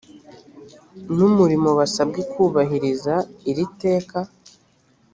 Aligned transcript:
n 1.15 1.17
umurimo 1.29 1.69
basabwe 1.79 2.21
kubahiriza 2.31 3.15
iri 3.49 3.65
teka 3.81 4.19